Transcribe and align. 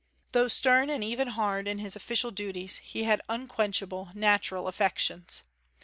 Though 0.31 0.47
stern 0.47 0.89
and 0.89 1.03
even 1.03 1.27
hard 1.27 1.67
in 1.67 1.77
his 1.77 1.95
official 1.95 2.31
duties, 2.31 2.77
he 2.77 3.03
had 3.03 3.21
unquenchable 3.29 4.09
natural 4.15 4.67
affections. 4.67 5.43